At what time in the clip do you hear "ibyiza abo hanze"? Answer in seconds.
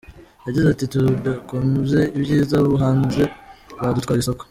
2.17-3.21